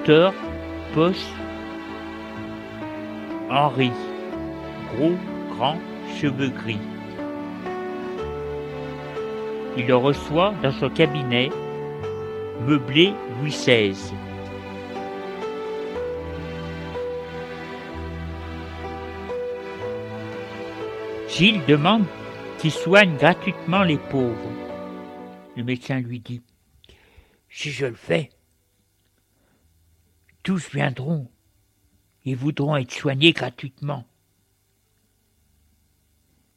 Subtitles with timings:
[0.00, 0.34] Le docteur
[0.94, 1.26] Post
[3.50, 3.90] Henri,
[4.94, 5.14] gros,
[5.50, 5.78] grand,
[6.20, 6.78] cheveux gris.
[9.76, 11.50] Il le reçoit dans son cabinet,
[12.66, 13.96] meublé Louis XVI.
[21.28, 22.04] Gilles demande
[22.58, 24.50] qu'il soigne gratuitement les pauvres.
[25.56, 26.42] Le médecin lui dit
[27.48, 28.30] Si je le fais,
[30.42, 31.30] tous viendront
[32.24, 34.06] et voudront être soignés gratuitement.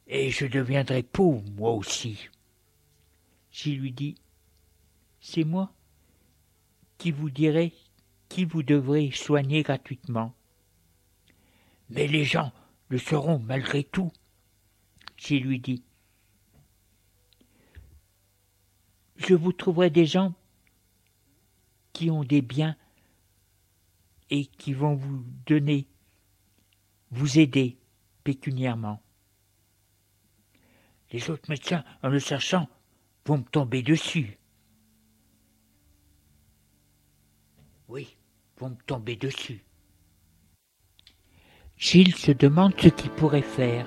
[0.08, 2.30] Et je deviendrai pauvre, moi aussi.
[3.52, 4.16] Gilles lui dit
[5.20, 5.74] C'est moi
[6.98, 7.74] qui vous dirai
[8.34, 10.34] qui vous devrez soigner gratuitement.
[11.92, 12.52] Mais les gens
[12.90, 14.12] le seront malgré tout.
[15.18, 15.84] J'ai lui dit.
[19.18, 20.34] Je vous trouverai des gens
[21.94, 22.76] qui ont des biens
[24.30, 25.88] et qui vont vous donner,
[27.12, 27.78] vous aider
[28.24, 29.02] pécuniairement.
[31.12, 32.68] Les autres médecins, en le cherchant,
[33.26, 34.38] vont me tomber dessus.
[37.88, 38.18] Oui,
[38.58, 39.64] vont me tomber dessus.
[41.78, 43.86] Gilles se demande ce qu'il pourrait faire.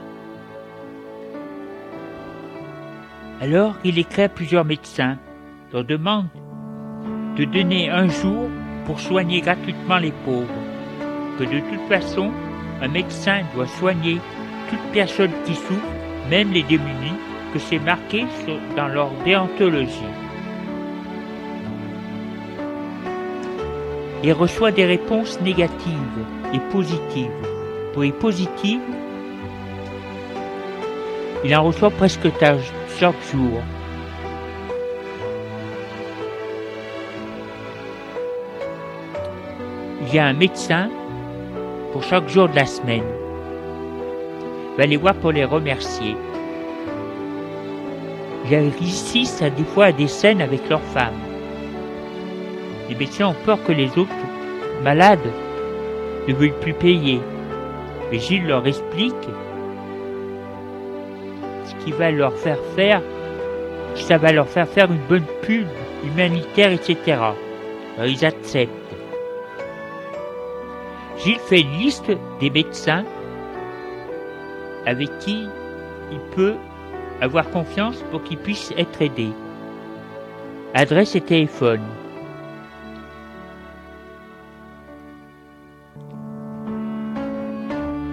[3.40, 5.18] Alors il écrit à plusieurs médecins,
[5.72, 6.28] leur demande
[7.36, 8.48] de donner un jour
[8.86, 10.46] pour soigner gratuitement les pauvres,
[11.38, 12.30] que de toute façon,
[12.80, 14.18] un médecin doit soigner
[14.70, 15.82] toute personne qui souffre,
[16.30, 17.18] même les démunis,
[17.52, 18.24] que c'est marqué
[18.76, 20.12] dans leur déontologie.
[24.24, 27.30] Il reçoit des réponses négatives et positives.
[27.92, 28.80] Pour les positives,
[31.44, 32.28] il en reçoit presque
[32.98, 33.62] chaque jour.
[40.16, 40.88] Y a un médecin
[41.92, 43.04] pour chaque jour de la semaine.
[44.72, 46.16] Il va les voir pour les remercier.
[48.50, 51.20] Ils assistent à des fois à des scènes avec leurs femmes.
[52.88, 54.24] Les médecins ont peur que les autres
[54.82, 55.28] malades
[56.26, 57.20] ne veulent plus payer.
[58.10, 59.28] Mais Gilles leur explique
[61.84, 63.02] qui va leur faire faire,
[63.94, 65.66] ça va leur faire faire une bonne pub
[66.04, 66.96] humanitaire, etc.
[67.96, 68.85] Alors, ils acceptent.
[71.26, 73.04] Gilles fait une liste des médecins
[74.86, 75.48] avec qui
[76.12, 76.54] il peut
[77.20, 79.32] avoir confiance pour qu'ils puissent être aidés.
[80.72, 81.80] Adresse et téléphone.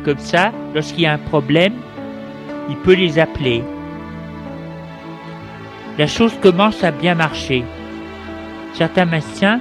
[0.04, 1.76] Comme ça, lorsqu'il y a un problème,
[2.68, 3.64] il peut les appeler.
[6.00, 7.64] La chose commence à bien marcher.
[8.74, 9.60] Certains médecins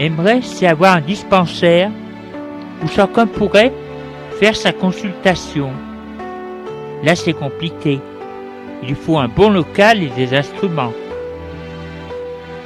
[0.00, 1.90] aimeraient c'est avoir un dispensaire
[2.82, 3.72] où chacun pourrait
[4.40, 5.70] faire sa consultation.
[7.04, 8.00] Là, c'est compliqué.
[8.82, 10.92] Il faut un bon local et des instruments.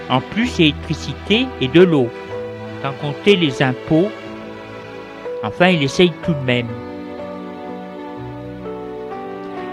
[0.09, 2.09] En plus, l'électricité et de l'eau,
[2.83, 4.09] sans compter les impôts.
[5.43, 6.69] Enfin, il essaye tout de même.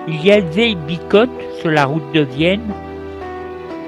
[0.07, 2.73] Il y a vieille bicote sur la route de Vienne,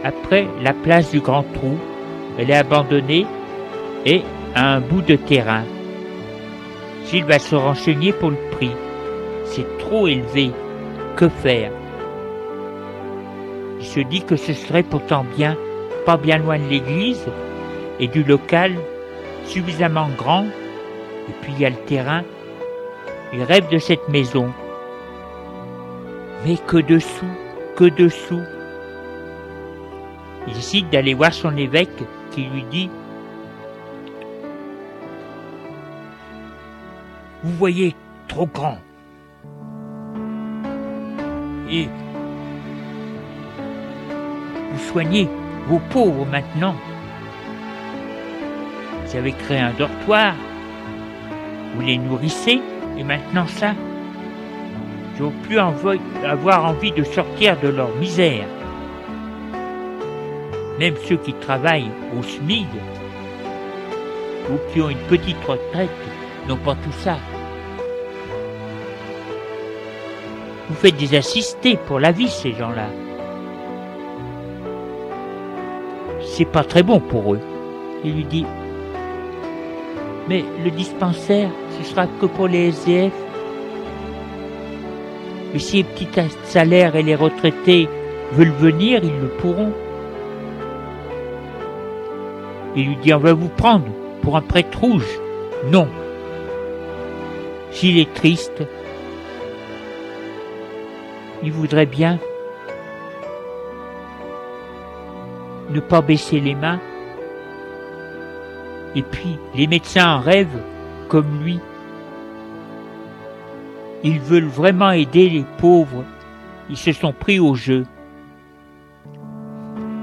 [0.03, 1.77] après la place du Grand Trou.
[2.37, 3.25] Elle est abandonnée
[4.05, 4.23] et
[4.55, 5.63] un bout de terrain.
[7.05, 8.71] Gilles va se renseigner pour le prix.
[9.45, 10.51] C'est trop élevé.
[11.15, 11.71] Que faire?
[13.79, 15.55] Il se dit que ce serait pourtant bien,
[16.05, 17.27] pas bien loin de l'église
[17.99, 18.73] et du local
[19.45, 20.45] suffisamment grand.
[21.29, 22.23] Et puis il y a le terrain.
[23.33, 24.51] Il rêve de cette maison
[26.45, 27.25] mais que dessous,
[27.75, 28.41] que dessous?
[30.47, 32.89] Il décide d'aller voir son évêque qui lui dit
[37.43, 37.93] Vous voyez
[38.29, 38.77] trop grand.
[41.69, 41.89] Et
[44.71, 45.27] vous soignez
[45.67, 46.75] vos pauvres maintenant.
[49.05, 50.35] Vous avez créé un dortoir,
[51.75, 52.61] vous les nourrissez,
[52.97, 53.73] et maintenant ça,
[55.15, 58.47] ils n'ont plus avoir envie de sortir de leur misère.
[60.79, 62.67] Même ceux qui travaillent au SMIG
[64.49, 65.91] ou qui ont une petite retraite
[66.47, 67.17] n'ont pas tout ça.
[70.69, 72.87] Vous faites des assistés pour la vie, ces gens-là.
[76.21, 77.41] C'est pas très bon pour eux.
[78.03, 78.45] Il lui dit
[80.27, 83.13] Mais le dispensaire, ce sera que pour les SDF
[85.53, 86.07] mais si les petits
[86.45, 87.87] salaires et les retraités
[88.31, 89.71] veulent venir, ils le pourront.
[92.75, 93.85] Il lui dit On va vous prendre
[94.23, 95.07] pour un prêtre rouge.
[95.71, 95.87] Non.
[97.73, 98.63] S'il est triste,
[101.41, 102.19] il voudrait bien
[105.71, 106.79] ne pas baisser les mains.
[108.95, 110.61] Et puis, les médecins en rêvent
[111.09, 111.59] comme lui.
[114.03, 116.03] Ils veulent vraiment aider les pauvres.
[116.69, 117.85] Ils se sont pris au jeu.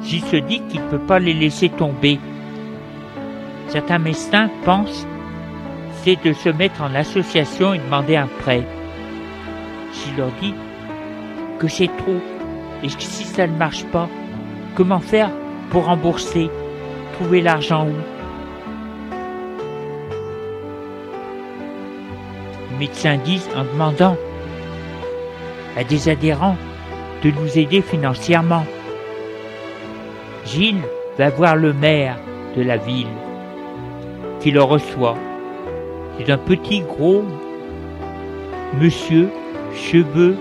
[0.01, 2.19] S'il se dit qu'il ne peut pas les laisser tomber.
[3.69, 5.07] Certains médecins pensent
[6.03, 8.63] c'est de se mettre en association et demander un prêt.
[9.93, 10.55] S'il leur dit
[11.59, 12.21] que c'est trop
[12.83, 14.09] et que si ça ne marche pas,
[14.75, 15.31] comment faire
[15.71, 16.51] pour rembourser
[17.15, 17.93] Trouver l'argent où?
[22.71, 24.17] Les médecins disent en demandant
[25.77, 26.57] à des adhérents
[27.23, 28.65] de nous aider financièrement.
[30.47, 30.83] Gilles
[31.19, 32.17] va voir le maire
[32.57, 33.07] de la ville
[34.41, 35.17] qui le reçoit.
[36.21, 37.25] C'est un petit gros
[38.79, 39.31] monsieur,
[39.75, 40.37] cheveux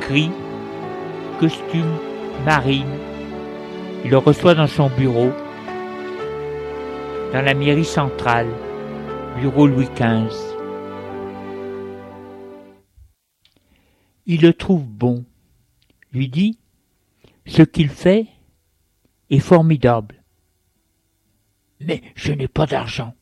[0.00, 0.30] gris,
[1.40, 1.98] costume
[2.44, 2.86] marine.
[4.04, 5.32] Il le reçoit dans son bureau,
[7.32, 8.46] dans la mairie centrale,
[9.40, 10.32] bureau Louis XV.
[14.26, 15.24] Il le trouve bon,
[16.12, 16.60] lui dit
[17.46, 18.28] Ce qu'il fait
[19.28, 20.22] est formidable.
[21.80, 23.12] Mais je n'ai pas d'argent.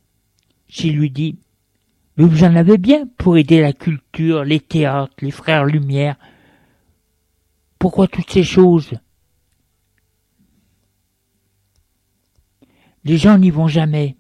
[0.69, 1.39] S'il lui dit
[2.19, 6.17] Mais vous en avez bien pour aider la culture, les théâtres, les frères Lumière.
[7.79, 8.91] Pourquoi toutes ces choses?
[13.05, 14.17] Les gens n'y vont jamais.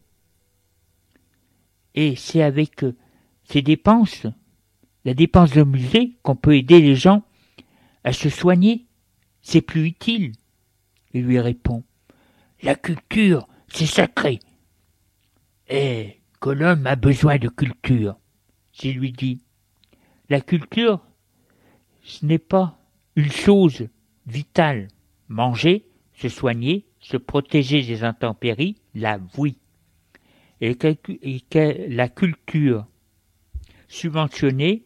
[1.97, 2.97] Et c'est avec euh,
[3.43, 4.27] ces dépenses,
[5.05, 7.25] la dépense de musée, qu'on peut aider les gens
[8.05, 8.87] à se soigner.
[9.43, 10.35] C'est plus utile.
[11.15, 11.83] Il lui répond.
[12.63, 14.39] La culture, c'est sacré.
[15.69, 18.17] Et que l'homme a besoin de culture.
[18.73, 19.43] Je lui dit.
[20.29, 21.01] La culture,
[22.03, 22.79] ce n'est pas
[23.17, 23.89] une chose
[24.27, 24.89] vitale.
[25.29, 29.59] Manger, se soigner, se protéger des intempéries, la oui.
[30.61, 32.87] Et, que, la culture
[33.89, 34.85] subventionnée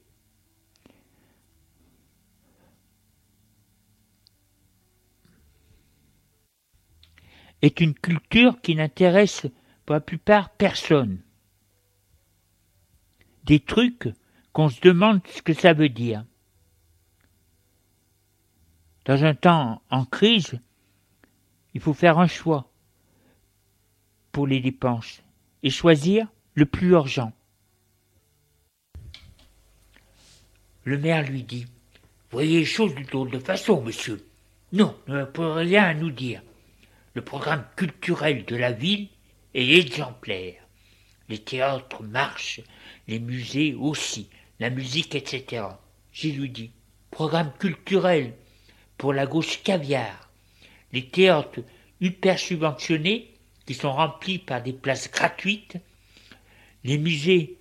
[7.62, 9.46] est une culture qui n'intéresse
[9.86, 11.22] pour la plupart personne.
[13.44, 14.08] Des trucs
[14.52, 16.24] qu'on se demande ce que ça veut dire.
[19.04, 20.60] Dans un temps en crise,
[21.74, 22.70] il faut faire un choix
[24.30, 25.22] pour les dépenses
[25.62, 27.32] et choisir le plus urgent.
[30.84, 31.66] Le maire lui dit
[32.30, 34.26] Voyez les choses de façon, monsieur.
[34.72, 36.42] Non, vous n'avez rien à nous dire.
[37.14, 39.08] Le programme culturel de la ville
[39.52, 40.61] est exemplaire.
[41.32, 42.60] Les théâtres marchent,
[43.08, 44.28] les musées aussi,
[44.60, 45.64] la musique, etc.
[46.12, 46.72] J'ai lui dit
[47.10, 48.34] Programme culturel
[48.98, 50.28] pour la gauche caviar.
[50.92, 51.60] Les théâtres
[52.02, 53.32] hyper subventionnés
[53.64, 55.78] qui sont remplis par des places gratuites.
[56.84, 57.56] Les musées,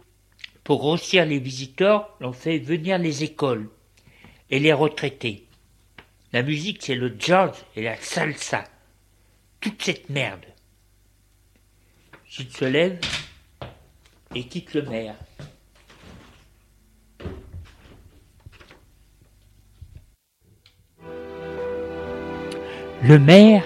[0.65, 3.69] pour grossir les visiteurs, l'ont fait venir les écoles
[4.49, 5.45] et les retraités.
[6.33, 8.65] La musique, c'est le jazz et la salsa.
[9.61, 10.45] Toute cette merde.
[12.27, 12.99] Gilles se lève
[14.35, 15.15] et quitte le maire.
[23.03, 23.65] Le maire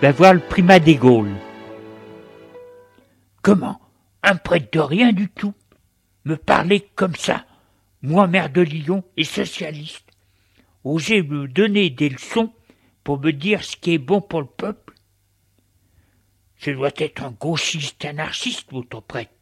[0.00, 1.34] va voir le primat des Gaules.
[3.42, 3.78] Comment
[4.22, 5.52] Un prêtre de rien du tout
[6.24, 7.44] Me parler comme ça
[8.00, 10.08] Moi, maire de Lyon et socialiste?
[10.84, 12.52] Oser me donner des leçons
[13.04, 14.94] pour me dire ce qui est bon pour le peuple
[16.56, 19.33] Ce doit être un gauchiste anarchiste, votre prêtre.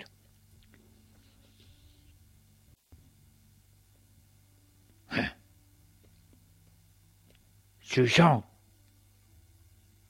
[7.92, 8.42] Ce genre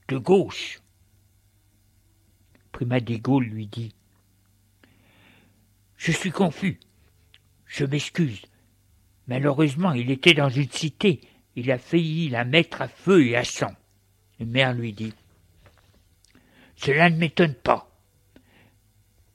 [0.07, 0.81] de gauche.
[2.71, 3.93] Primat des Gaules lui dit
[5.97, 6.79] Je suis confus.
[7.67, 8.43] Je m'excuse.
[9.27, 11.23] Malheureusement, il était dans une cité.
[11.57, 13.75] Il a failli la mettre à feu et à sang.
[14.39, 15.15] Le maire lui dit
[16.77, 17.91] Cela ne m'étonne pas.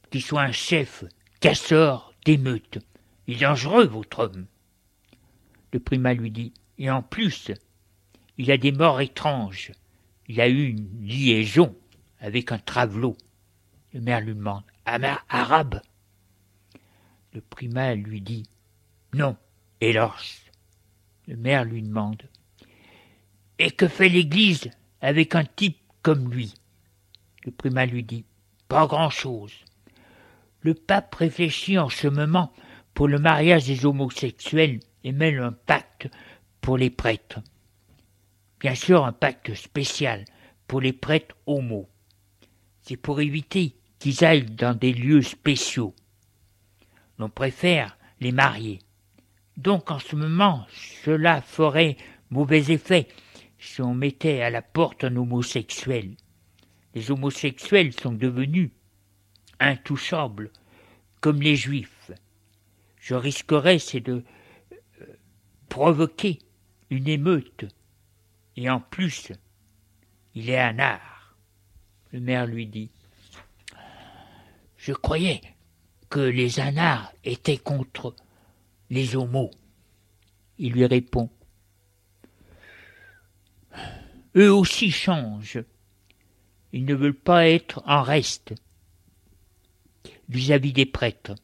[0.10, 1.04] Qu'il soit un chef
[1.42, 2.80] casseur d'émeute.
[3.28, 4.46] Il est dangereux, votre homme.
[5.74, 7.52] Le primat lui dit Et en plus,
[8.38, 9.72] il a des morts étranges
[10.28, 11.76] il a eu une liaison
[12.20, 13.16] avec un travelot.
[13.94, 14.64] Le maire lui demande
[15.00, 15.82] maire arabe
[17.34, 18.44] Le primat lui dit
[19.14, 19.38] Non,
[19.80, 20.42] hélas.
[21.28, 22.24] Le maire lui demande
[23.58, 24.70] Et que fait l'Église
[25.02, 26.54] avec un type comme lui?
[27.46, 28.26] Le primat lui dit
[28.68, 29.54] Pas grand-chose.
[30.62, 32.52] Le pape réfléchit en ce moment
[32.94, 36.10] pour le mariage des homosexuels et mêle un pacte
[36.60, 37.40] pour les prêtres.
[38.60, 40.26] Bien sûr, un pacte spécial
[40.68, 41.88] pour les prêtres homos.
[42.82, 45.94] C'est pour éviter qu'ils aillent dans des lieux spéciaux.
[47.20, 48.80] L'on préfère les marier.
[49.58, 50.66] Donc en ce moment,
[51.04, 51.98] cela ferait
[52.30, 53.08] mauvais effet
[53.60, 56.16] si on mettait à la porte un homosexuel.
[56.94, 58.72] Les homosexuels sont devenus
[59.60, 60.52] intouchables,
[61.22, 62.12] comme les juifs.
[63.00, 64.24] Je risquerais, c'est de
[65.02, 65.06] euh,
[65.70, 66.40] provoquer
[66.90, 67.66] une émeute.
[68.58, 69.32] Et en plus,
[70.34, 71.38] il est un art.
[72.12, 72.90] Le maire lui dit
[74.78, 75.42] Je croyais
[76.10, 78.16] que les anards étaient contre
[78.90, 79.52] les homos.
[80.58, 81.30] Il lui répond
[84.36, 85.64] Eux aussi changent.
[86.74, 88.56] Ils ne veulent pas être en reste
[90.30, 91.36] vis-à-vis des prêtres.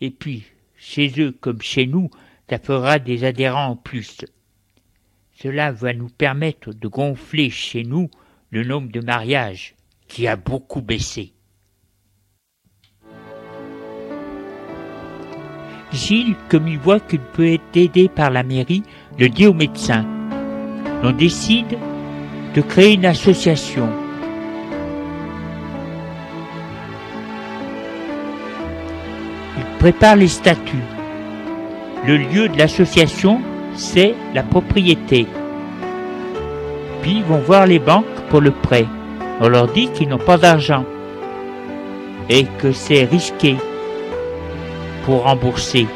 [0.00, 0.44] Et puis,
[0.76, 2.10] chez eux comme chez nous,
[2.48, 4.24] ça fera des adhérents en plus.
[5.34, 8.08] Cela va nous permettre de gonfler chez nous
[8.50, 9.74] le nombre de mariages
[10.06, 11.32] qui a beaucoup baissé.
[15.92, 18.82] Gilles, comme il voit qu'il peut être aidé par la mairie,
[19.18, 20.04] le dit au médecin.
[21.02, 21.78] On décide
[22.54, 23.88] de créer une association.
[29.56, 30.76] Il prépare les statuts.
[32.06, 33.40] Le lieu de l'association,
[33.76, 35.26] c'est la propriété.
[37.02, 38.86] Puis ils vont voir les banques pour le prêt.
[39.40, 40.84] On leur dit qu'ils n'ont pas d'argent
[42.30, 43.56] et que c'est risqué
[45.04, 45.86] pour rembourser.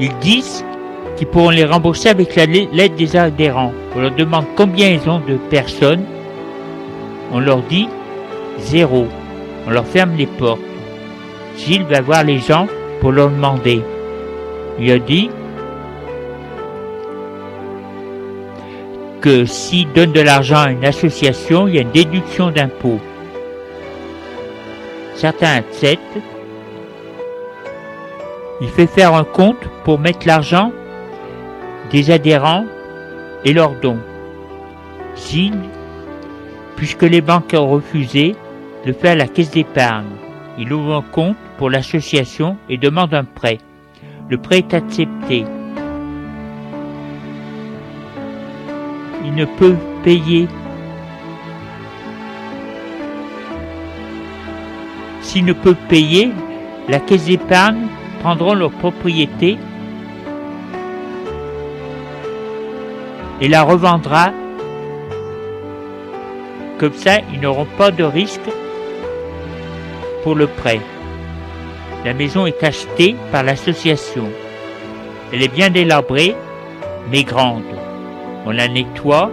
[0.00, 0.64] Ils disent
[1.16, 3.72] qu'ils pourront les rembourser avec l'aide des adhérents.
[3.94, 6.04] On leur demande combien ils ont de personnes.
[7.32, 7.88] On leur dit
[8.58, 9.06] zéro.
[9.66, 10.60] On leur ferme les portes.
[11.56, 12.66] Gilles va voir les gens
[13.00, 13.82] pour leur demander.
[14.78, 15.30] Il a dit
[19.20, 23.00] que s'il donne de l'argent à une association, il y a une déduction d'impôt.
[25.14, 26.18] Certains acceptent.
[28.60, 30.72] Il fait faire un compte pour mettre l'argent
[31.90, 32.66] des adhérents
[33.44, 34.00] et leurs dons.
[35.16, 35.70] Gilles,
[36.76, 38.34] puisque les banques ont refusé,
[38.84, 40.10] le fait à la caisse d'épargne.
[40.58, 43.58] Il ouvre un compte pour l'association et demande un prêt.
[44.28, 45.44] Le prêt est accepté.
[49.24, 50.46] Il ne peut payer.
[55.22, 56.30] S'il ne peut payer,
[56.88, 57.86] la caisse d'épargne
[58.20, 59.56] prendront leur propriété
[63.40, 64.30] et la revendra.
[66.78, 68.40] Comme ça, ils n'auront pas de risque
[70.32, 70.80] le prêt.
[72.04, 74.24] La maison est achetée par l'association.
[75.32, 76.34] Elle est bien délabrée,
[77.10, 77.64] mais grande.
[78.46, 79.30] On la nettoie,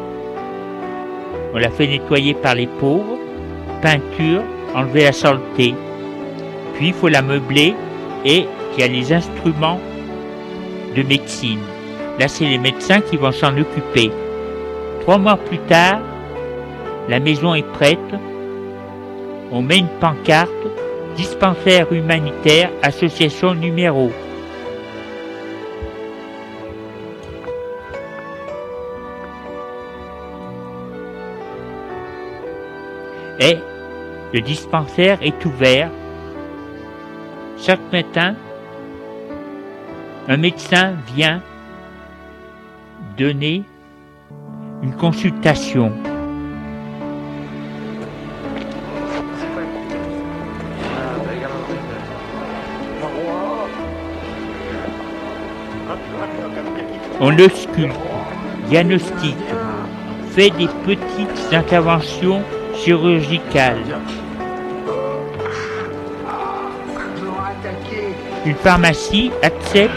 [1.54, 3.17] on la fait nettoyer par les pauvres,
[3.82, 4.41] peinture,
[4.75, 5.75] enlever la saleté.
[6.75, 7.75] Puis il faut la meubler
[8.25, 9.80] et il y a les instruments
[10.95, 11.60] de médecine.
[12.19, 14.12] Là, c'est les médecins qui vont s'en occuper.
[15.01, 15.99] Trois mois plus tard,
[17.10, 17.99] la maison est prête.
[19.51, 20.49] On met une pancarte
[21.15, 24.12] dispensaire humanitaire, association numéro.
[33.39, 33.58] Et
[34.34, 35.89] le dispensaire est ouvert
[37.58, 38.36] chaque matin.
[40.28, 41.41] Un médecin vient
[43.17, 43.63] donner
[44.84, 45.91] une consultation.
[57.23, 57.47] On le
[58.67, 59.36] diagnostique,
[60.31, 62.41] fait des petites interventions
[62.75, 63.99] chirurgicales.
[68.43, 69.93] Une pharmacie accepte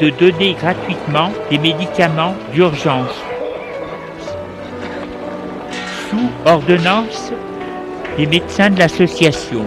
[0.00, 3.20] de donner gratuitement des médicaments d'urgence
[6.08, 7.32] sous ordonnance
[8.16, 9.64] des médecins de l'association.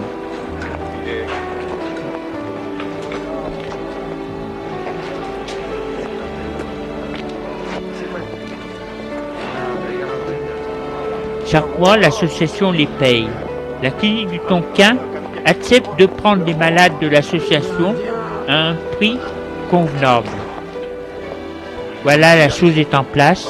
[11.52, 13.28] Chaque mois, l'association les paye.
[13.82, 14.96] La clinique du Tonkin
[15.44, 17.94] accepte de prendre des malades de l'association
[18.48, 19.18] à un prix
[19.70, 20.30] convenable.
[22.04, 23.46] Voilà, la chose est en place.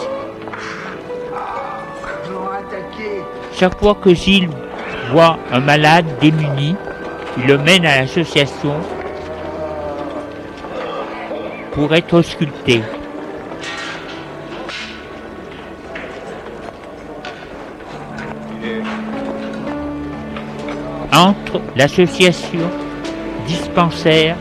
[3.54, 4.50] Chaque fois que Gilles
[5.12, 6.74] voit un malade démuni,
[7.38, 8.74] il le mène à l'association
[11.70, 12.82] pour être ausculté.
[21.12, 22.70] Entre l'association
[23.46, 24.36] dispensaire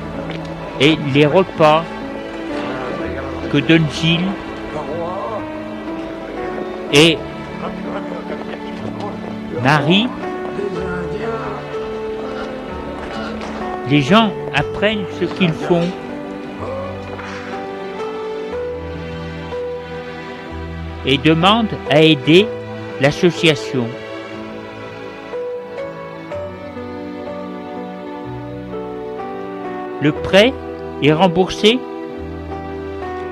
[0.80, 1.84] et les repas
[3.52, 4.32] que donne Gilles
[6.94, 7.18] et
[9.62, 10.08] Marie,
[13.90, 15.88] les gens apprennent ce qu'ils font.
[21.06, 22.48] et demandent à aider
[23.00, 23.88] l'association.
[30.02, 30.52] Le prêt
[31.04, 31.80] est remboursé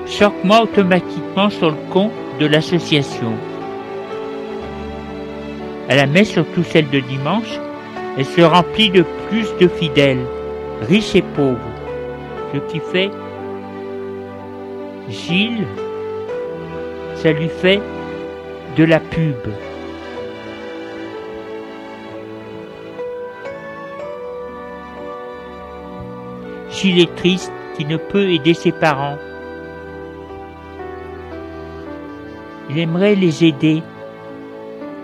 [0.06, 3.32] chaque mois automatiquement sur le compte de l'association.
[5.88, 7.58] À la messe, surtout celle de dimanche,
[8.16, 10.24] elle se remplit de plus de fidèles,
[10.88, 11.58] riches et pauvres,
[12.54, 13.10] ce qui fait
[15.08, 15.66] Gilles,
[17.16, 17.80] ça lui fait
[18.76, 19.34] de la pub.
[26.80, 29.18] Gilles est triste qui ne peut aider ses parents.
[32.70, 33.82] Il aimerait les aider,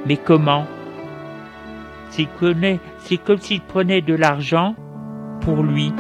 [0.07, 0.67] mais comment?
[2.09, 2.29] C'est
[3.19, 4.75] comme s'il prenait de l'argent
[5.43, 5.93] pour lui.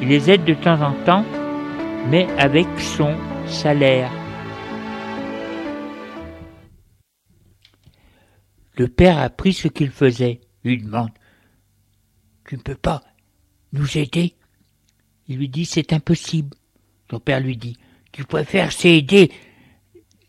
[0.00, 1.24] Il les aide de temps en temps,
[2.08, 4.12] mais avec son salaire.
[8.76, 10.40] Le père a appris ce qu'il faisait.
[10.62, 11.10] Il lui demande
[12.44, 13.02] Tu ne peux pas
[13.76, 14.34] nous aider
[15.28, 16.56] Il lui dit C'est impossible.
[17.10, 17.76] Son père lui dit
[18.12, 19.30] Tu préfères aider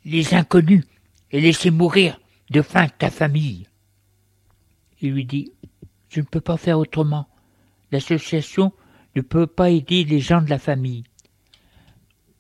[0.06, 0.86] les inconnus
[1.32, 3.68] et laisser mourir de faim ta famille.
[5.02, 5.52] Il lui dit
[6.10, 7.28] Je ne peux pas faire autrement.
[7.92, 8.74] L'association
[9.16, 11.04] ne peut pas aider les gens de la famille.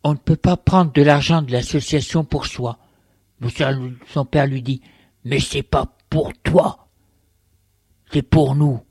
[0.04, 2.80] On ne peut pas prendre de l'argent de l'association pour soi.
[4.08, 4.82] Son père lui dit
[5.26, 6.88] Mais c'est pas pour toi,
[8.12, 8.82] c'est pour nous.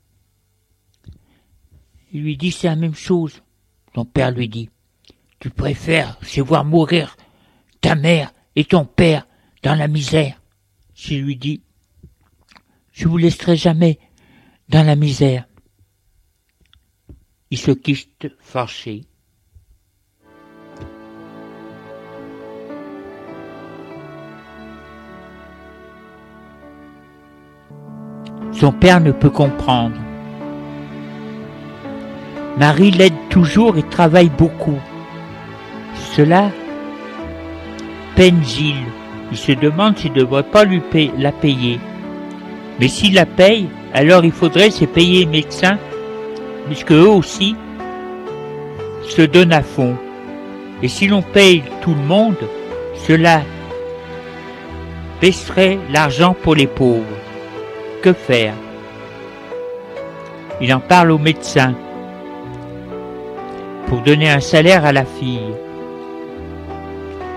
[2.11, 3.41] Il lui dit c'est la même chose.
[3.93, 4.69] Son père lui dit
[5.39, 7.17] Tu préfères, c'est voir mourir
[7.81, 9.27] ta mère et ton père
[9.63, 10.41] dans la misère.
[10.93, 11.61] Je lui dis
[12.91, 13.99] Je vous laisserai jamais
[14.69, 15.47] dans la misère.
[17.49, 19.05] Il se quitte fâché.
[28.51, 30.06] Son père ne peut comprendre.
[32.57, 34.79] Marie l'aide toujours et travaille beaucoup.
[36.15, 36.49] Cela
[38.15, 38.91] peine Gilles.
[39.31, 40.63] Il se demande s'il ne devrait pas
[41.17, 41.79] la payer.
[42.79, 45.77] Mais s'il la paye, alors il faudrait se payer les médecins,
[46.65, 47.55] puisque eux aussi
[49.03, 49.95] se donnent à fond.
[50.81, 52.37] Et si l'on paye tout le monde,
[53.07, 53.41] cela
[55.21, 57.03] baisserait l'argent pour les pauvres.
[58.01, 58.53] Que faire?
[60.61, 61.75] Il en parle aux médecins
[63.87, 65.53] pour donner un salaire à la fille.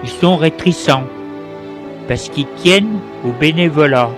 [0.03, 1.05] Ils sont rétrécissants
[2.09, 4.11] parce qu'ils tiennent au bénévolat.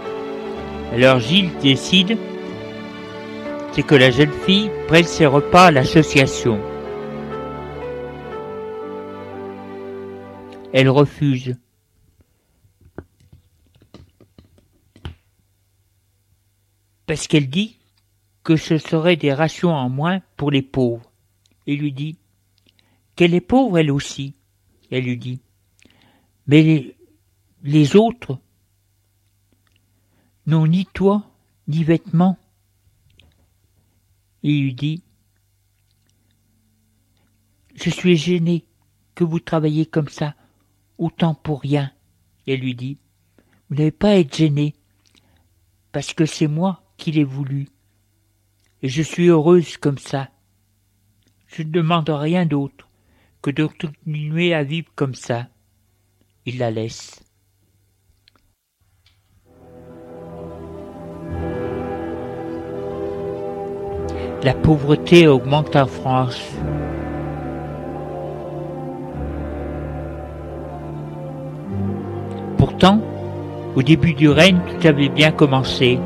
[0.93, 2.17] Alors Gilles décide
[3.73, 6.61] c'est que la jeune fille prenne ses repas à l'association.
[10.75, 11.57] Elle refuse.
[17.07, 17.79] Parce qu'elle dit
[18.45, 21.11] que ce serait des rations en moins pour les pauvres.
[21.67, 22.19] Il lui dit
[23.23, 24.35] qu'elle est pauvre elle aussi.
[24.91, 25.39] Elle lui dit
[26.49, 26.97] Mais
[27.63, 28.41] les, autres
[30.47, 31.31] n'ont ni toit,
[31.69, 32.37] ni vêtements.
[34.43, 35.05] Il lui dit
[37.77, 38.65] Je suis gêné
[39.15, 40.35] que vous travaillez comme ça,
[40.99, 41.93] autant pour rien.
[42.49, 42.99] Elle lui dit
[43.71, 44.75] Vous n'avez pas à être gêné,
[45.93, 47.69] parce que c'est moi qui l'ai voulu.
[48.83, 50.29] Et je suis heureuse comme ça.
[51.47, 52.89] Je ne demande rien d'autre
[53.43, 55.47] que de continuer à vivre comme ça.
[56.47, 57.21] Il la laisse.
[64.45, 66.41] La pauvreté augmente en France.
[72.59, 73.01] Pourtant,
[73.77, 75.99] au début du règne, tout avait bien commencé.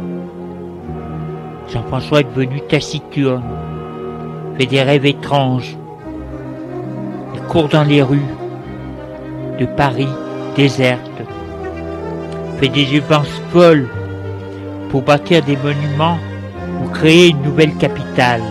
[1.68, 3.42] Jean-François est devenu taciturne.
[4.58, 5.76] fait des rêves étranges.
[7.48, 8.20] Court dans les rues
[9.58, 10.08] de Paris
[10.56, 11.22] désertes,
[12.58, 13.88] fait des dépenses folles
[14.90, 16.18] pour bâtir des monuments
[16.82, 18.42] ou créer une nouvelle capitale.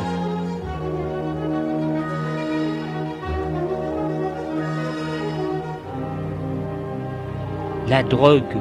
[7.88, 8.58] La drogue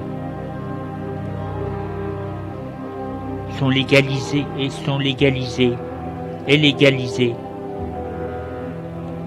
[3.59, 5.75] sont légalisées et sont légalisées
[6.47, 7.35] et légalisées.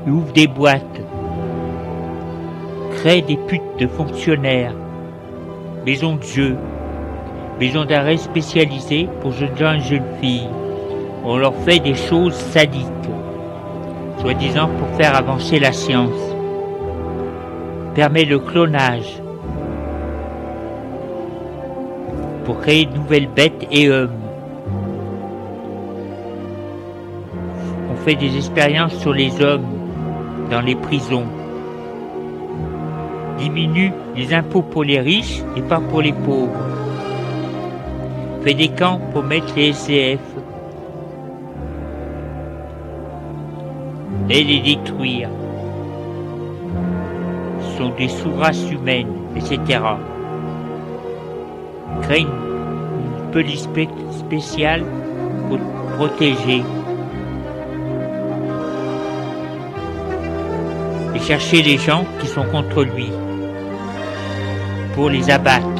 [0.05, 0.96] Ils ouvrent des boîtes,
[2.97, 4.73] créent des putes de fonctionnaires,
[5.85, 6.57] maisons de jeux,
[7.59, 10.49] maisons d'arrêt spécialisées pour jeunes gens et jeunes filles.
[11.23, 12.83] On leur fait des choses sadiques,
[14.19, 16.19] soi-disant pour faire avancer la science.
[17.93, 19.21] Permet le clonage
[22.45, 24.09] pour créer de nouvelles bêtes et hommes.
[27.91, 29.67] On fait des expériences sur les hommes
[30.49, 31.27] dans les prisons.
[33.37, 36.57] Diminue les impôts pour les riches et pas pour les pauvres.
[38.43, 40.19] Fait des camps pour mettre les SCF
[44.29, 45.29] et les détruire.
[47.61, 49.81] Ce sont des sous-races humaines, etc.
[52.01, 53.67] Crée une, une police
[54.11, 54.83] spéciale
[55.47, 55.59] pour
[55.97, 56.63] protéger
[61.15, 63.09] et chercher les gens qui sont contre lui
[64.97, 65.76] pour les abattre.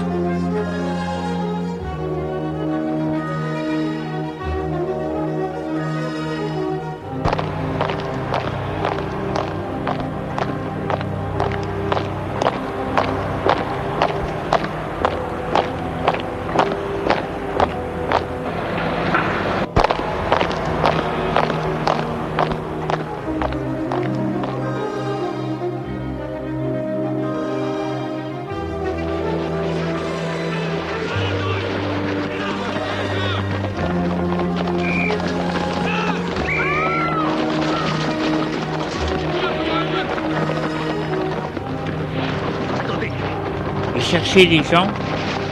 [44.08, 44.88] Chercher les gens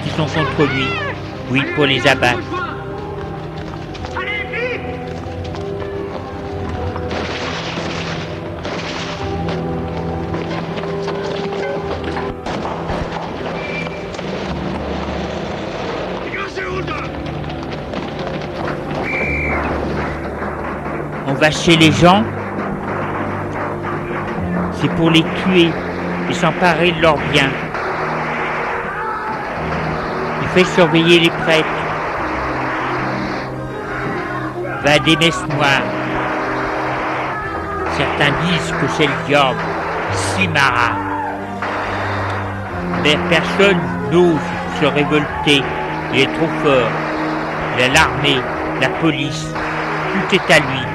[0.02, 0.86] qui sont contre lui,
[1.52, 2.40] oui, pour les abattre.
[21.28, 22.24] On va chez les gens,
[24.80, 25.70] c'est pour les tuer
[26.30, 27.52] et s'emparer de leurs biens.
[30.56, 31.68] Fait surveiller les prêtres.
[34.86, 35.44] Va des messes.
[37.98, 39.60] Certains disent que c'est le diable,
[40.14, 40.92] Simara.
[43.04, 43.82] Mais personne
[44.14, 44.40] n'ose
[44.80, 45.62] se révolter.
[46.14, 46.90] Il est trop fort.
[47.94, 48.40] L'armée,
[48.80, 49.48] la police,
[50.14, 50.95] tout est à lui.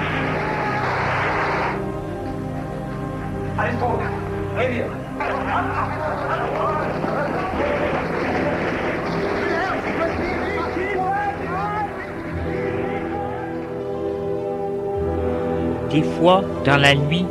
[16.22, 17.24] Dans la nuit,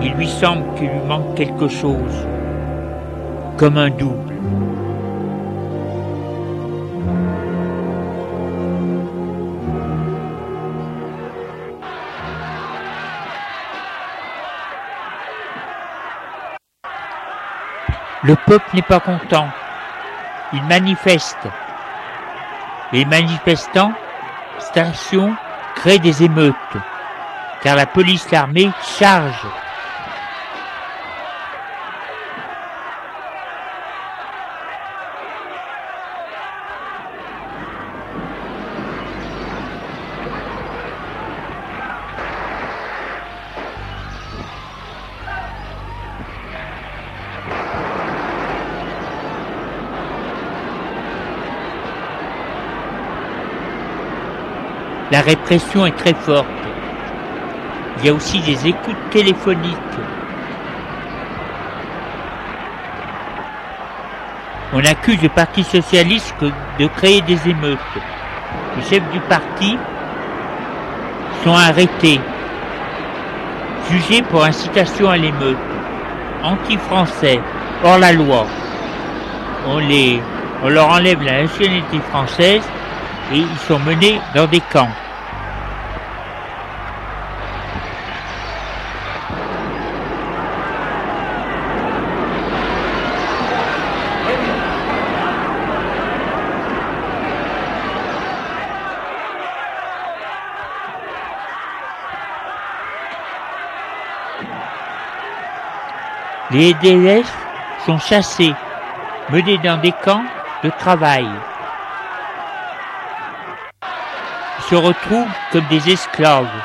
[0.00, 2.26] il lui semble qu'il lui manque quelque chose,
[3.56, 4.34] comme un double.
[18.22, 19.48] Le peuple n'est pas content.
[20.52, 21.48] Il manifeste.
[22.92, 23.92] Les manifestants,
[24.58, 25.34] stations,
[25.74, 26.54] créent des émeutes,
[27.62, 29.46] car la police l'armée charge.
[55.10, 56.46] La répression est très forte.
[58.00, 59.76] Il y a aussi des écoutes téléphoniques.
[64.72, 66.34] On accuse le Parti socialiste
[66.78, 67.78] de créer des émeutes.
[68.76, 69.76] Les chefs du parti
[71.44, 72.20] sont arrêtés,
[73.90, 75.58] jugés pour incitation à l'émeute,
[76.42, 77.40] anti-français,
[77.84, 78.46] hors la loi.
[79.66, 80.22] On, les,
[80.62, 82.62] on leur enlève la nationalité française
[83.32, 84.88] et ils sont menés dans des camps.
[106.60, 107.34] Les EDF
[107.86, 108.52] sont chassés,
[109.30, 110.26] menés dans des camps
[110.62, 111.26] de travail.
[114.68, 116.62] Se retrouvent comme des esclaves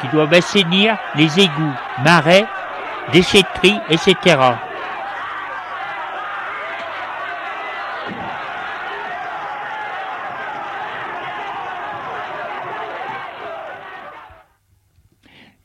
[0.00, 2.44] qui doivent assainir les égouts, marais,
[3.12, 4.36] déchetteries, etc.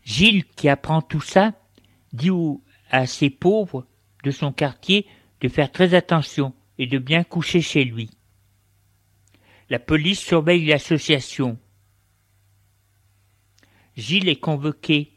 [0.05, 1.49] Gilles, qui apprend tout ça,
[2.11, 2.29] dit
[2.93, 3.87] à ces pauvres
[4.23, 5.07] de son quartier
[5.41, 8.11] de faire très attention et de bien coucher chez lui.
[9.69, 11.57] La police surveille l'association.
[13.97, 15.11] Gilles est convoqué.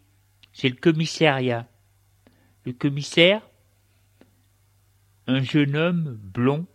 [0.54, 1.68] C'est le commissariat.
[2.64, 3.46] Le commissaire,
[5.26, 6.66] un jeune homme blond,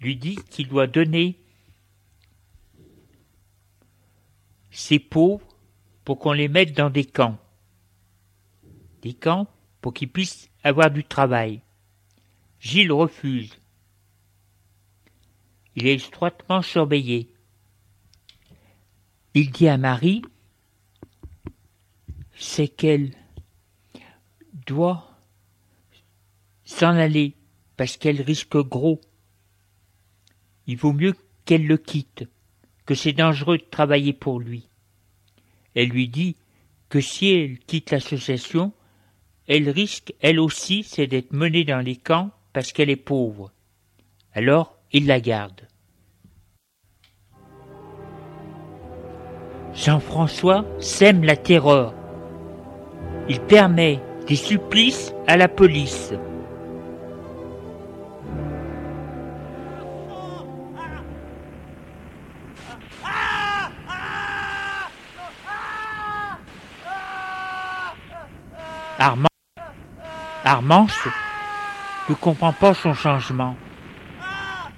[0.00, 1.38] lui dit qu'il doit donner
[4.72, 5.46] ses pauvres
[6.04, 7.38] pour qu'on les mette dans des camps.
[9.02, 9.48] Des camps
[9.80, 11.60] pour qu'ils puissent avoir du travail.
[12.60, 13.58] Gilles refuse.
[15.74, 17.28] Il est étroitement surveillé.
[19.34, 20.22] Il dit à Marie,
[22.34, 23.12] c'est qu'elle
[24.66, 25.10] doit
[26.64, 27.34] s'en aller
[27.76, 29.00] parce qu'elle risque gros.
[30.66, 32.28] Il vaut mieux qu'elle le quitte,
[32.86, 34.68] que c'est dangereux de travailler pour lui.
[35.74, 36.36] Elle lui dit
[36.88, 38.72] que si elle quitte l'association,
[39.48, 43.52] elle risque, elle aussi, c'est d'être menée dans les camps parce qu'elle est pauvre.
[44.34, 45.62] Alors, il la garde.
[49.74, 51.94] Jean-François sème la terreur.
[53.28, 56.12] Il permet des supplices à la police.
[68.98, 69.31] Armand,
[70.52, 71.08] Armance
[72.10, 73.56] ne comprend pas son changement.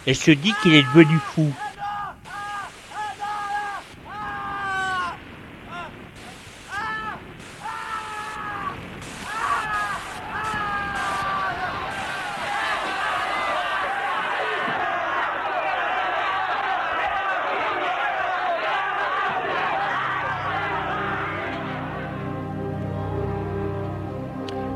[0.07, 1.53] Elle se dit qu'il est devenu fou.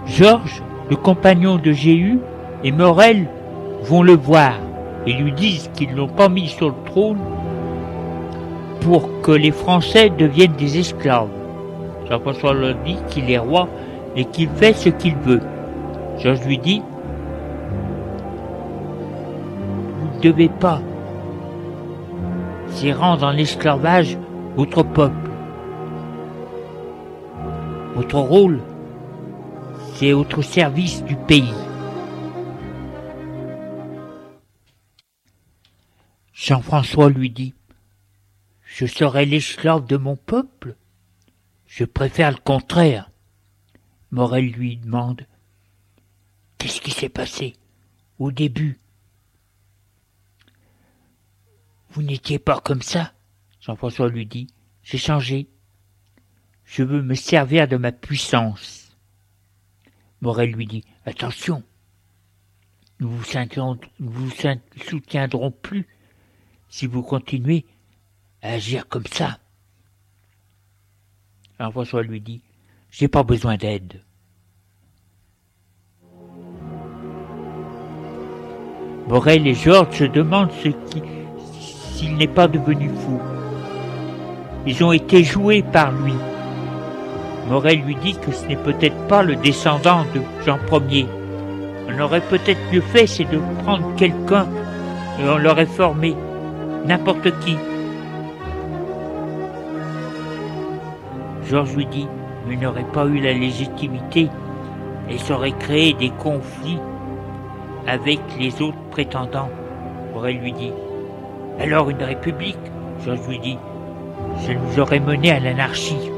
[0.08, 2.18] Georges, le compagnon de Jéhu,
[2.64, 3.26] et Morel
[3.82, 4.54] vont le voir
[5.06, 7.18] et lui disent qu'ils l'ont pas mis sur le trône
[8.80, 11.28] pour que les Français deviennent des esclaves.
[12.08, 13.68] Jean-François leur dit qu'il est roi
[14.16, 15.40] et qu'il fait ce qu'il veut.
[16.18, 16.82] Georges lui dit,
[20.00, 20.80] vous ne devez pas,
[22.70, 24.18] c'est rendre en esclavage
[24.56, 25.30] votre peuple.
[27.94, 28.60] Votre rôle,
[29.98, 31.52] c'est au service du pays.
[36.32, 37.52] Jean-François lui dit
[38.62, 40.76] Je serai l'esclave de mon peuple?
[41.66, 43.10] Je préfère le contraire.
[44.12, 45.26] Morel lui demande
[46.58, 47.54] Qu'est-ce qui s'est passé
[48.20, 48.78] au début
[51.90, 53.14] Vous n'étiez pas comme ça
[53.60, 54.46] Jean-François lui dit
[54.84, 55.48] J'ai changé.
[56.64, 58.87] Je veux me servir de ma puissance.
[60.20, 61.62] Morel lui dit Attention,
[63.00, 63.24] nous vous,
[64.00, 64.30] vous
[64.88, 65.86] soutiendrons plus
[66.68, 67.64] si vous continuez
[68.42, 69.38] à agir comme ça.
[71.58, 72.42] Alors François lui dit
[72.90, 74.02] J'ai pas besoin d'aide.
[79.08, 81.02] Morel et Georges se demandent ce qui,
[81.94, 83.18] s'il n'est pas devenu fou.
[84.66, 86.12] Ils ont été joués par lui.
[87.48, 90.58] Morel lui dit que ce n'est peut-être pas le descendant de Jean
[90.90, 91.06] Ier.
[91.88, 94.46] On aurait peut-être mieux fait, c'est de prendre quelqu'un
[95.18, 96.14] et on l'aurait formé,
[96.84, 97.56] n'importe qui.
[101.48, 102.06] Georges lui dit,
[102.46, 104.28] mais il n'aurait pas eu la légitimité
[105.08, 106.78] et ça aurait créé des conflits
[107.86, 109.48] avec les autres prétendants.
[110.12, 110.72] Morel lui dit,
[111.58, 112.58] alors une république
[113.02, 113.58] Georges lui dit,
[114.36, 116.10] ça nous aurait mené à l'anarchie.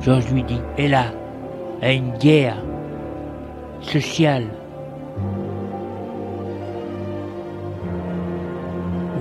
[0.00, 1.06] Georges lui dit, et là,
[1.82, 2.56] à une guerre
[3.80, 4.46] sociale.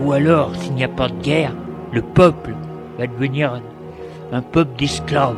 [0.03, 1.53] Ou alors, s'il n'y a pas de guerre,
[1.91, 2.53] le peuple
[2.97, 3.61] va devenir
[4.31, 5.37] un peuple d'esclaves.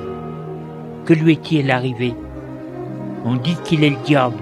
[1.05, 2.13] Que lui est-il arrivé?
[3.25, 4.37] On dit qu'il est le diable.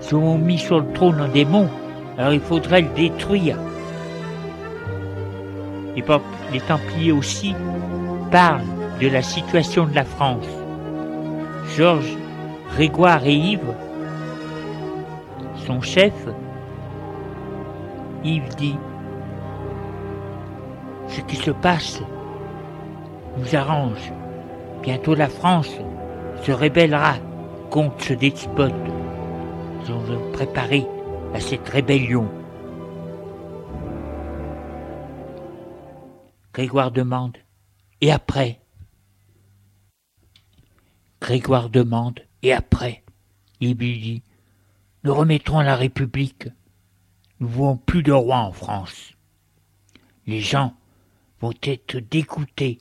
[0.00, 1.68] Si on mis sur le trône un démon,
[2.16, 3.58] alors il faudrait le détruire.
[6.52, 7.54] Les Templiers aussi
[8.30, 8.62] parlent
[9.00, 10.46] de la situation de la France.
[11.76, 12.16] Georges
[12.72, 13.74] Grégoire et Yves,
[15.66, 16.14] son chef,
[18.22, 18.76] Yves dit
[21.08, 22.00] Ce qui se passe
[23.36, 24.12] nous arrange.
[24.82, 25.76] Bientôt la France
[26.42, 27.14] se rébellera
[27.70, 28.72] contre ce despote.
[29.88, 30.86] Nous devons préparer
[31.34, 32.28] à cette rébellion.
[36.52, 37.36] Grégoire demande
[38.00, 38.60] Et après?
[41.28, 43.04] Grégoire demande Et après
[43.60, 44.22] Il lui dit
[45.04, 46.48] Nous remettrons la République.
[47.38, 49.12] Nous voulons plus de roi en France.
[50.26, 50.74] Les gens
[51.42, 52.78] vont être dégoûtés.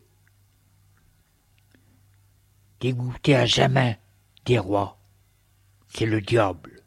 [2.79, 3.99] Dégoûtés à jamais
[4.45, 4.97] des rois.
[5.89, 6.83] C'est le diable,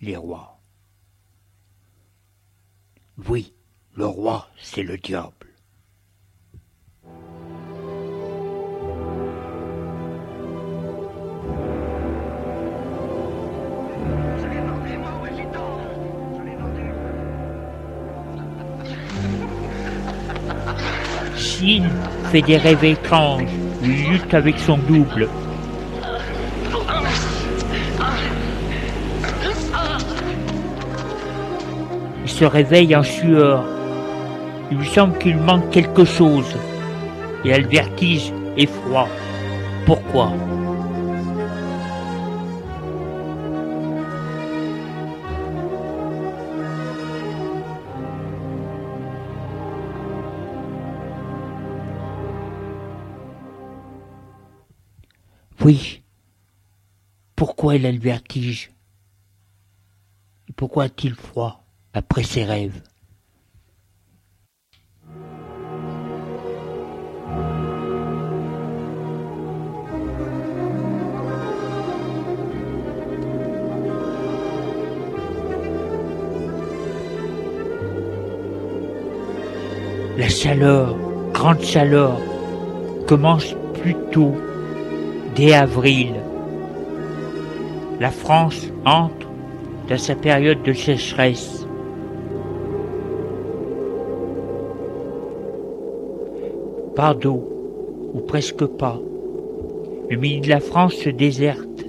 [0.00, 0.62] les rois.
[3.28, 3.52] Oui,
[3.96, 5.41] le roi, c'est le diable.
[22.32, 23.46] Fait des rêves étranges,
[23.82, 25.28] lutte avec son double.
[32.24, 33.64] Il se réveille en sueur.
[34.72, 36.52] Il lui semble qu'il manque quelque chose.
[37.44, 39.08] Il a le vertige et froid.
[39.86, 40.32] Pourquoi?
[55.64, 56.02] Oui.
[57.36, 58.72] Pourquoi il a le vertige
[60.48, 62.82] Et pourquoi a-t-il froid après ses rêves?
[80.18, 80.96] La chaleur,
[81.32, 82.18] grande chaleur,
[83.06, 84.34] commence plus tôt
[85.34, 86.14] dès avril.
[88.00, 89.28] La France entre
[89.88, 91.66] dans sa période de sécheresse.
[96.94, 97.42] Pas d'eau,
[98.14, 99.00] ou presque pas.
[100.10, 101.86] Le milieu de la France se déserte,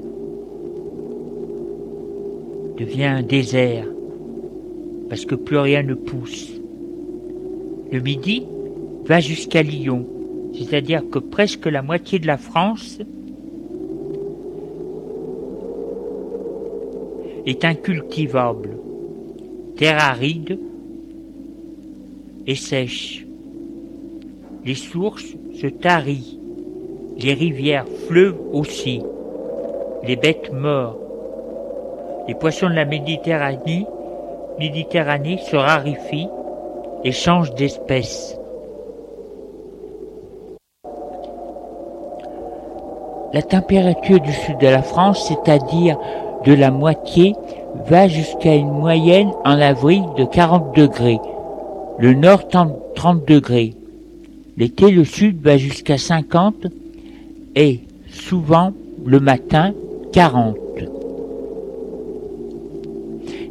[2.78, 3.88] devient un désert,
[5.10, 6.52] parce que plus rien ne pousse.
[7.92, 8.48] Le midi
[9.06, 10.06] va jusqu'à Lyon,
[10.54, 13.00] c'est-à-dire que presque la moitié de la France
[17.46, 18.78] est incultivable,
[19.76, 20.60] terre aride
[22.48, 23.26] et sèche.
[24.66, 26.40] Les sources se tarient,
[27.18, 29.02] les rivières, fleuves aussi,
[30.04, 31.00] les bêtes morts.
[32.28, 33.86] Les poissons de la Méditerranée,
[34.58, 36.30] Méditerranée se raréfient
[37.04, 38.38] et changent d'espèce.
[43.34, 45.98] La température du sud de la France, c'est-à-dire
[46.46, 47.34] de la moitié
[47.88, 51.20] va jusqu'à une moyenne en avril de 40 degrés,
[52.00, 53.74] le nord 30 degrés.
[54.58, 56.68] L'été, le sud va jusqu'à 50
[57.56, 58.72] et souvent
[59.06, 59.74] le matin
[60.12, 60.58] 40.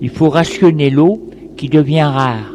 [0.01, 1.21] Il faut rationner l'eau
[1.57, 2.53] qui devient rare.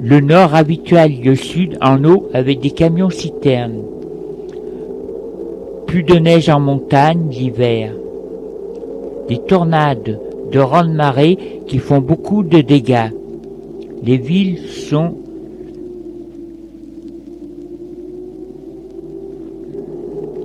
[0.00, 3.82] Le nord habituel le sud en eau avec des camions citernes.
[5.88, 7.94] Plus de neige en montagne l'hiver.
[9.26, 10.20] Des tornades
[10.52, 13.10] de ronde marée qui font beaucoup de dégâts.
[14.04, 15.14] Les villes sont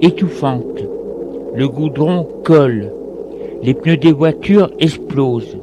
[0.01, 0.85] étouffantes.
[1.53, 2.89] Le goudron colle.
[3.63, 5.57] Les pneus des voitures explosent.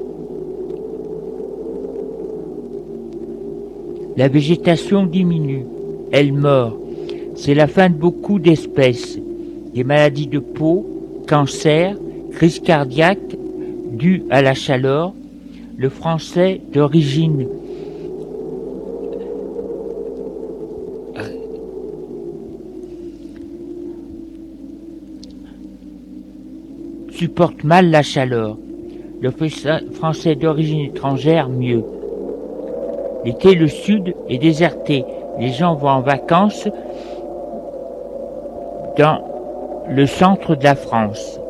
[4.19, 5.65] La végétation diminue.
[6.13, 6.77] Elle meurt.
[7.35, 9.19] C'est la fin de beaucoup d'espèces
[9.75, 10.87] des maladies de peau,
[11.27, 11.97] cancer,
[12.33, 13.37] crise cardiaque
[13.93, 15.13] due à la chaleur,
[15.77, 17.47] le français d'origine
[27.21, 28.57] supporte mal la chaleur.
[29.21, 31.85] Le français d'origine étrangère mieux.
[33.27, 35.05] L'été, le sud est déserté.
[35.39, 36.67] Les gens vont en vacances
[38.97, 39.30] dans
[39.91, 41.41] le centre de la France.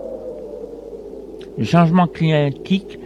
[1.59, 2.99] Le changement climatique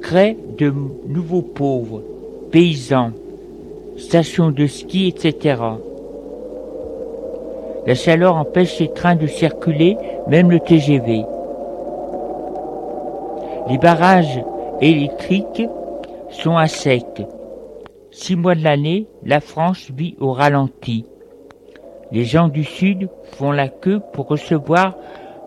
[0.00, 0.72] crée de
[1.06, 2.02] nouveaux pauvres,
[2.52, 3.10] paysans.
[3.96, 5.60] stations de ski, etc.
[7.84, 9.96] La chaleur empêche les trains de circuler,
[10.28, 11.24] même le TGV.
[13.68, 14.40] Les barrages
[14.80, 15.64] électriques
[16.30, 17.26] sont à sec.
[18.12, 21.04] Six mois de l'année, la France vit au ralenti.
[22.10, 24.94] Les gens du Sud font la queue pour recevoir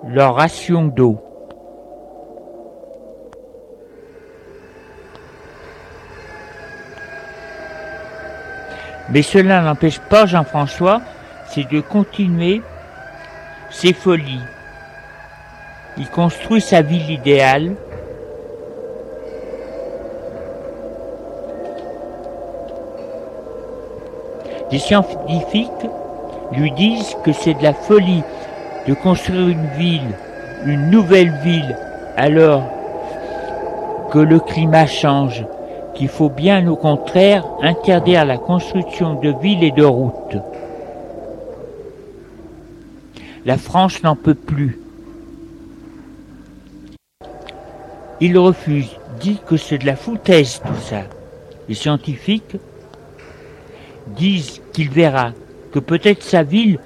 [0.07, 1.18] leur ration d'eau.
[9.09, 11.01] Mais cela n'empêche pas Jean-François,
[11.57, 12.62] de continuer
[13.70, 14.39] ses folies.
[15.97, 17.76] Il construit sa ville idéale.
[24.72, 25.68] Les scientifiques
[26.54, 28.24] lui disent que c'est de la folie
[28.88, 30.16] de construire une ville,
[30.66, 31.78] une nouvelle ville,
[32.18, 32.64] alors
[34.12, 35.45] que le climat change,
[35.93, 40.38] qu'il faut bien au contraire interdire la construction de villes et de routes.
[43.45, 44.80] La France n'en peut plus.
[48.20, 51.02] Il refuse, dit que c'est de la foutaise tout ça.
[51.68, 52.58] Les scientifiques
[54.08, 55.32] disent qu'il verra
[55.72, 56.80] que peut-être sa ville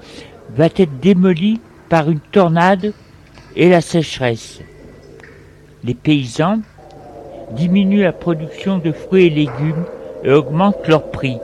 [0.50, 2.92] va être démolie par une tornade
[3.56, 4.60] et la sécheresse.
[5.84, 6.58] Les paysans
[7.52, 9.84] diminuent la production de fruits et légumes
[10.24, 11.38] et augmentent leur prix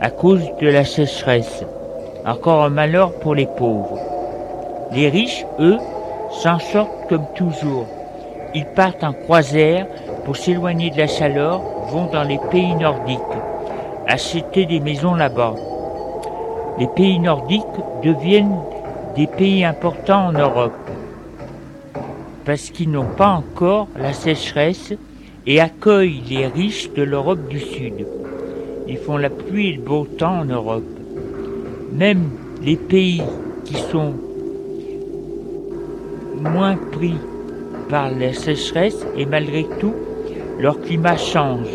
[0.00, 1.64] à cause de la sécheresse.
[2.24, 3.98] Encore un malheur pour les pauvres.
[4.92, 5.78] Les riches, eux,
[6.30, 7.86] s'en sortent comme toujours.
[8.54, 9.86] Ils partent en croisière
[10.24, 13.18] pour s'éloigner de la chaleur, vont dans les pays nordiques,
[14.06, 15.54] acheter des maisons là-bas.
[16.78, 17.62] Les pays nordiques
[18.02, 18.58] deviennent
[19.14, 20.72] des pays importants en Europe
[22.44, 24.92] parce qu'ils n'ont pas encore la sécheresse
[25.46, 28.06] et accueillent les riches de l'Europe du Sud.
[28.88, 30.82] Ils font la pluie et le beau temps en Europe.
[31.92, 32.30] Même
[32.62, 33.22] les pays
[33.64, 34.14] qui sont
[36.40, 37.14] moins pris
[37.88, 39.94] par la sécheresse et malgré tout,
[40.58, 41.68] leur climat change.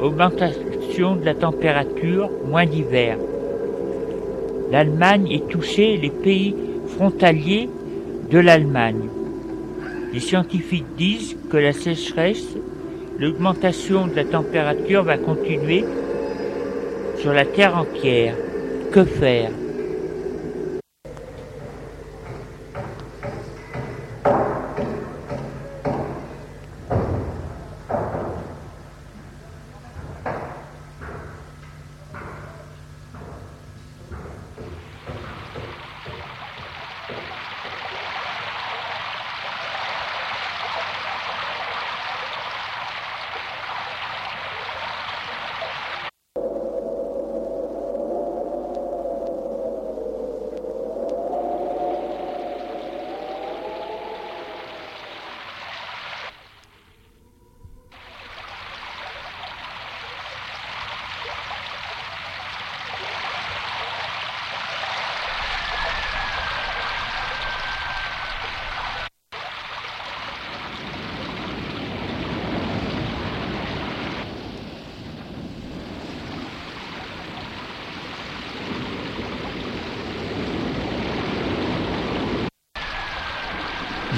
[0.00, 3.18] Augmentation de la température, moins d'hiver.
[4.70, 6.54] L'Allemagne est touchée, les pays
[6.96, 7.68] frontaliers
[8.30, 9.08] de l'Allemagne.
[10.12, 12.56] Les scientifiques disent que la sécheresse,
[13.18, 15.84] l'augmentation de la température va continuer
[17.18, 18.34] sur la Terre entière.
[18.92, 19.50] Que faire?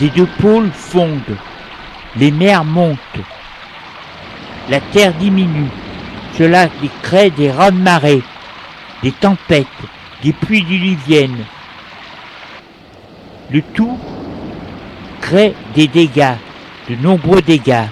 [0.00, 1.36] Les deux pôles fondent,
[2.16, 2.98] les mers montent,
[4.70, 5.68] la terre diminue.
[6.38, 6.68] Cela
[7.02, 8.22] crée des raz-de-marée,
[9.02, 9.66] des tempêtes,
[10.22, 11.44] des pluies diluviennes.
[13.50, 13.98] Le tout
[15.20, 16.36] crée des dégâts,
[16.88, 17.88] de nombreux dégâts.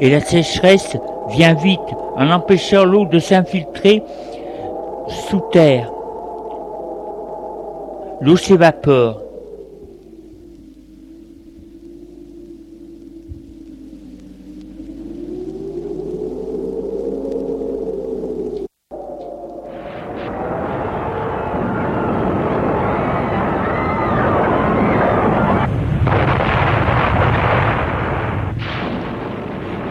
[0.00, 0.96] Et la sécheresse
[1.28, 1.78] vient vite
[2.16, 4.02] en empêchant l'eau de s'infiltrer
[5.28, 5.92] sous terre.
[8.20, 9.29] L'eau s'évapore.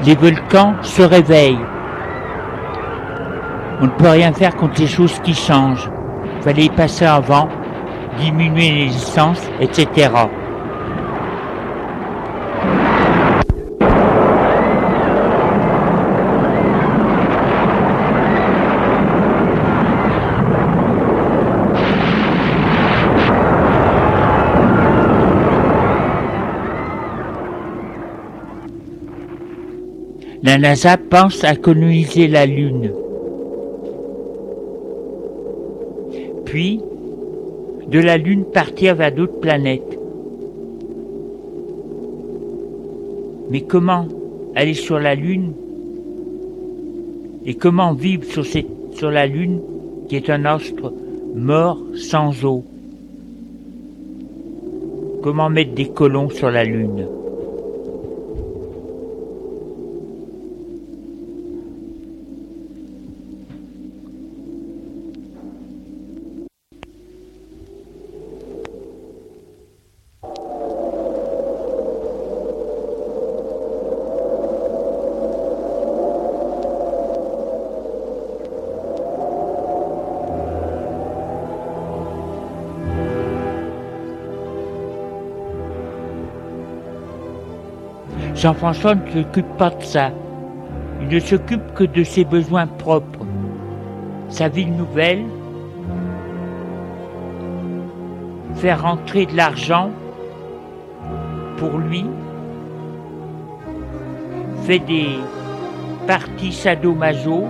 [0.09, 1.65] Des volcans se réveillent.
[3.79, 5.87] On ne peut rien faire contre les choses qui changent.
[6.37, 7.47] Il fallait y passer avant,
[8.17, 10.09] diminuer les licences, etc.
[30.49, 32.91] La NASA pense à coloniser la Lune.
[36.43, 36.81] Puis,
[37.87, 39.99] de la Lune partir vers d'autres planètes.
[43.51, 44.07] Mais comment
[44.55, 45.53] aller sur la Lune?
[47.45, 49.61] Et comment vivre sur, sur la Lune
[50.07, 50.91] qui est un astre
[51.35, 52.65] mort sans eau?
[55.21, 57.05] Comment mettre des colons sur la Lune?
[88.35, 90.11] Jean-François ne s'occupe pas de ça.
[91.01, 93.25] Il ne s'occupe que de ses besoins propres.
[94.29, 95.25] Sa ville nouvelle,
[98.55, 99.89] faire rentrer de l'argent
[101.57, 102.05] pour lui,
[104.63, 105.07] fait des
[106.05, 107.45] parties sadomaso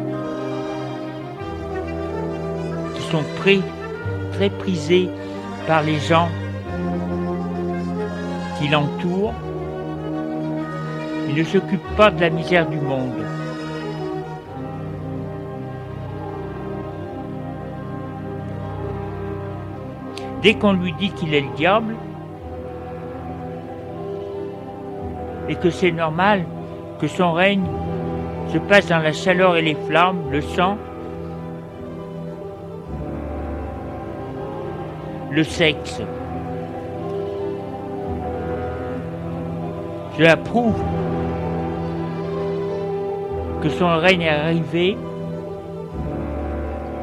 [2.95, 3.59] qui sont très,
[4.33, 5.09] très prisées
[5.67, 6.29] par les gens
[8.57, 9.33] qui l'entourent
[11.29, 13.13] il ne s'occupe pas de la misère du monde.
[20.41, 21.95] Dès qu'on lui dit qu'il est le diable,
[25.49, 26.45] et que c'est normal
[26.99, 27.65] que son règne
[28.51, 30.77] se passe dans la chaleur et les flammes, le sang,
[35.31, 36.01] le sexe.
[40.17, 40.75] Je l'approuve
[43.61, 44.97] que son règne est arrivé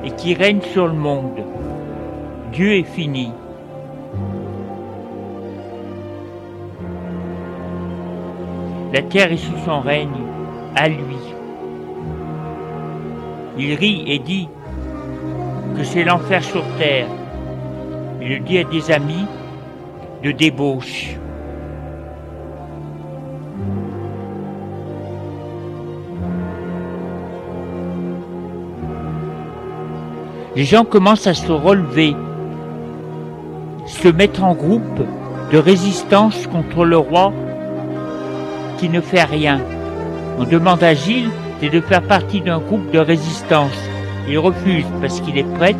[0.05, 1.43] et qui règne sur le monde.
[2.53, 3.33] Dieu est fini.
[8.93, 10.23] La terre est sous son règne,
[10.75, 11.19] à lui.
[13.59, 14.49] Il rit et dit
[15.77, 17.09] que c'est l'enfer sur terre.
[18.23, 19.27] Il le dit à des amis
[20.23, 21.17] de débauche.
[30.57, 32.17] Les gens commencent à se relever,
[33.87, 35.03] se mettre en groupe
[35.53, 37.31] de résistance contre le roi
[38.79, 39.61] qui ne fait rien.
[40.39, 41.29] On demande à Gilles
[41.61, 43.77] de faire partie d'un groupe de résistance.
[44.29, 45.79] Il refuse parce qu'il est prêtre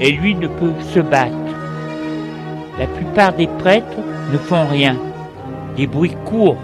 [0.00, 1.32] et lui ne peut se battre.
[2.80, 3.98] La plupart des prêtres
[4.32, 4.96] ne font rien.
[5.76, 6.58] Des bruits courts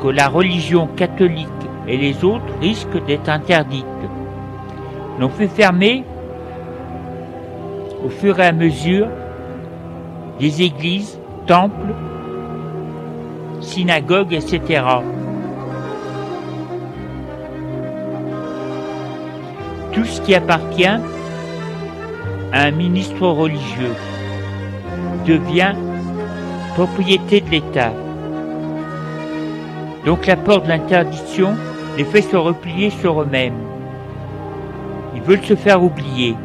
[0.00, 1.48] que la religion catholique
[1.88, 3.84] et les autres risquent d'être interdites.
[5.18, 6.04] L'on fait fermer
[8.04, 9.08] au fur et à mesure
[10.38, 11.94] des églises, temples,
[13.60, 14.82] synagogues, etc.
[19.92, 21.00] Tout ce qui appartient à
[22.52, 23.94] un ministre religieux
[25.26, 25.74] devient
[26.74, 27.92] propriété de l'État.
[30.06, 31.54] Donc la porte de l'interdiction
[31.96, 33.58] les fait se replier sur eux-mêmes.
[35.16, 36.36] Ils veulent se faire oublier.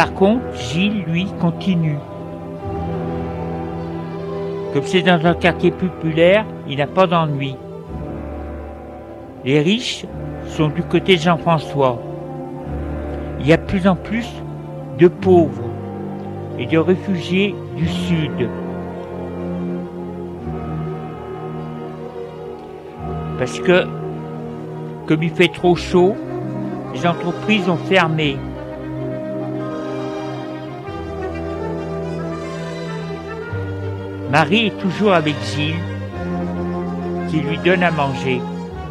[0.00, 1.98] Par contre, Gilles, lui, continue.
[4.72, 7.54] Comme c'est dans un quartier populaire, il n'a pas d'ennui.
[9.44, 10.06] Les riches
[10.46, 12.00] sont du côté de Jean-François.
[13.40, 14.26] Il y a de plus en plus
[14.98, 15.68] de pauvres
[16.58, 18.48] et de réfugiés du Sud.
[23.38, 23.84] Parce que,
[25.04, 26.16] comme il fait trop chaud,
[26.94, 28.38] les entreprises ont fermé.
[34.30, 35.74] Marie est toujours avec Gilles,
[37.28, 38.40] qui lui donne à manger,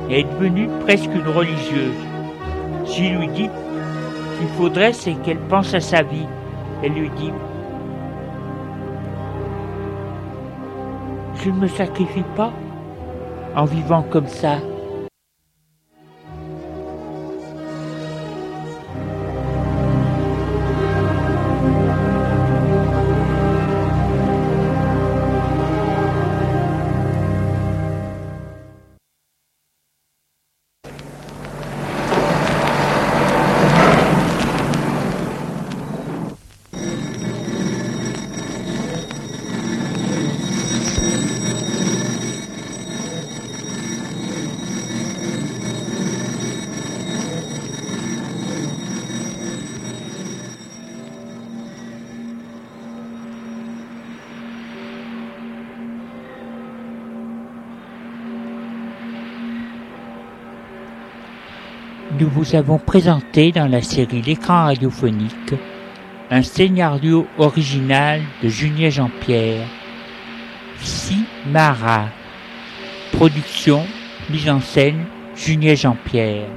[0.10, 1.96] et est devenue presque une religieuse.
[2.86, 3.50] Gilles lui dit
[4.38, 6.28] qu'il faudrait, c'est qu'elle pense à sa vie.
[6.84, 7.32] Elle lui dit
[11.36, 12.52] Je ne me sacrifie pas
[13.56, 14.58] en vivant comme ça.
[62.40, 65.56] Vous avons présenté dans la série L'écran radiophonique
[66.32, 69.68] un scénario original de Julien Jean-Pierre,
[70.80, 72.06] Simara.
[73.12, 73.84] Production,
[74.30, 75.04] mise en scène,
[75.36, 76.48] Julien Jean-Pierre.